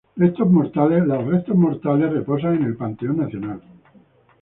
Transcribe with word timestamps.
Restos 0.15 0.49
mortales 0.49 2.11
reposan 2.11 2.55
en 2.55 2.63
el 2.63 2.75
Panteón 2.75 3.17
Nacional. 3.17 3.61